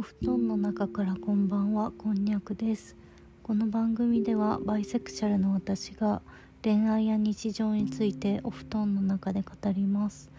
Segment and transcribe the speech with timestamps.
[0.00, 1.90] お布団の中からこんばんは。
[1.90, 2.96] こんにゃくです。
[3.42, 6.22] この番組ではバイセクシャルの私が
[6.64, 10.30] 恋愛や日常についてお布団の中で語ります。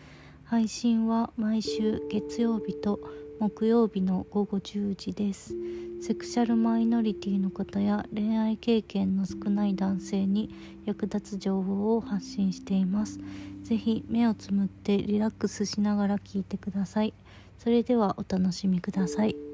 [0.45, 2.99] 配信は毎週月曜日と
[3.39, 5.53] 木曜日の午後10時です。
[6.01, 10.49] セクシャルマイノリティの方や恋愛経験の少ない男性に
[10.85, 13.19] 役立つ情報を発信しています。
[13.61, 17.13] ぜひ目をつむってリラックスしながら聞いてください。
[17.59, 19.50] それではお楽しみください。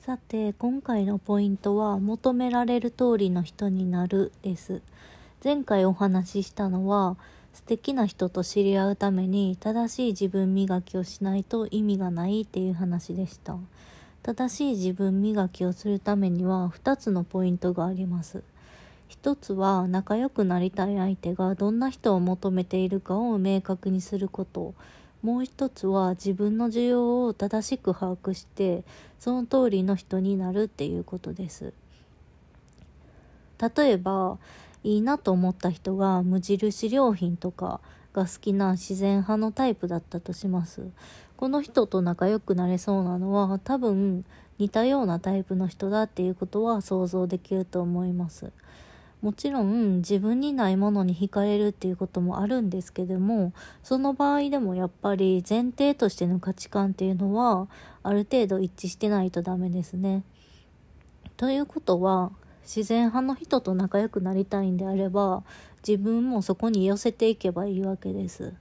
[0.00, 4.80] さて今回のポイントは求められる通りの人になるです。
[5.44, 7.18] 前回お話ししたのは
[7.52, 13.58] 素敵な人と知り合うために正しい自分磨きをしないと意味がないっていう話でした。
[14.22, 18.42] 正しい自分磨きをするためには2つのポイントがあります。
[19.06, 24.72] 一つは仲良くなりたい相手がどんな人を求めているかを明確にすること。
[25.22, 28.84] もう一つは自分の需要を正しく把握して
[29.18, 31.72] その通りの人になるっていうことです。
[33.76, 34.38] 例えば
[34.82, 37.80] いいなと思った人が無印良品とか
[38.14, 40.82] が好きな自然派のタイプだったとします。
[41.36, 44.24] この人と仲良くなれそうなのは多分
[44.58, 48.52] 似たようなタイプの人だっていうことは想像できると思います。
[49.22, 57.68] もちろん自分にないものに惹かれるっていうこともあるんですけどもその場合でもやっぱり前提としての価値観っていうのは
[58.02, 60.22] ある程度一致してないとダメですね。
[61.36, 62.32] ということは
[62.62, 65.42] 自然派の人と仲良くなりたいんであれば
[65.86, 68.54] 自分もそこに寄せていけばいいわけです。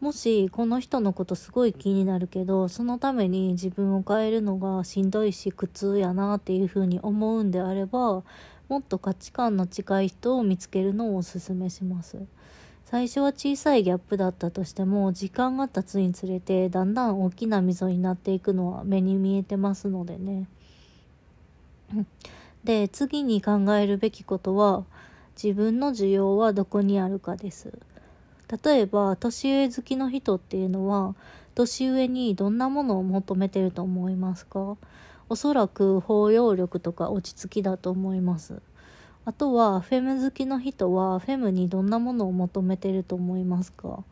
[0.00, 8.22] もしこの人のことすごい気になるけどそのために自分を変えるのがしんどいし苦痛やなっていうふうに思うんであれば
[8.68, 12.18] もっと価値観の近い人を見つけるのをおすすめします。
[12.84, 20.48] 最初は小さいギャップだったとしても時間が経つにつれてだんだん大きな溝になっていくのは目に見えてますのでね。
[22.64, 24.84] で次に考えるべきことは
[25.42, 27.72] 自分の需要はどこにあるかです。
[28.64, 31.14] 例えば年上好きの人っていうのは
[31.54, 34.76] 年上にどんなものを求めてると思いますか？
[35.28, 38.62] おそらく包容力とか落ち着きだと思います。
[39.26, 44.02] あとはフェム好きの人はフェムにどんなものを求めてると思いますか？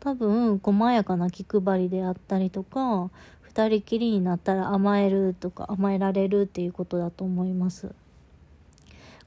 [0.00, 3.10] 多分細やかな気配りであったりとか
[3.48, 7.94] 2人きりになったら甘えるとか甘えられるっていうことだと思います。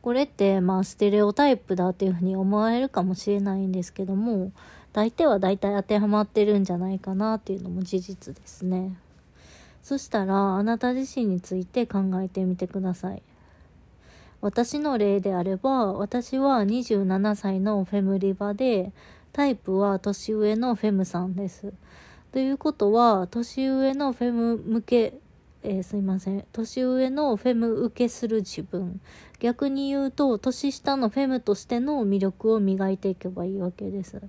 [0.02, 4.52] これってまあステレオタイプだっていうふうに思われるかもしれないんですけども
[4.94, 8.98] 大体は大体当てはまってるんじゃないかなっていうのも事実ですね。
[9.84, 13.22] そしたらあなた自身について考えてみてください。
[14.42, 18.92] 私の例であれば私は27歳のフェムリバで
[19.34, 21.74] タイプは年上のフェムさんです。
[22.32, 25.14] ということは年上のフェム向け
[25.64, 29.00] えー、すいません年上のフェム受けする自分
[29.40, 34.22] 逆に言うと年下のフェムとしての魅力を磨いていけばいいわけです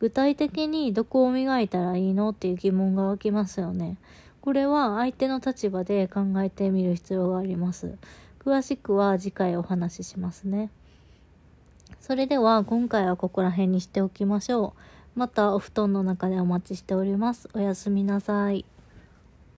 [0.00, 3.98] 具体的にどこを磨いたらいいのっていう疑問が湧きますよね
[4.40, 7.98] これは相手の立場で考えてみる必要があります。
[8.44, 10.70] 詳しくは次回お話ししますね。
[12.00, 14.74] それでは今回はここら辺にしておきましょ
[15.16, 15.18] う。
[15.18, 17.50] またお布団の中でお待ちしております。
[17.52, 18.64] おやすみなさい。